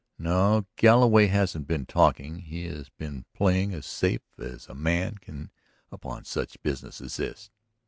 [0.17, 5.19] No, Galloway hasn't been talking and he has been playing as safe as a man
[5.19, 5.51] can
[5.91, 7.51] upon such business as this.